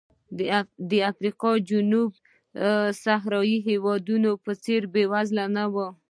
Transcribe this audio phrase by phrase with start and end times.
[0.89, 2.17] د افریقا جنوبي
[3.03, 5.75] صحرا هېوادونو په څېر بېوزله نه و.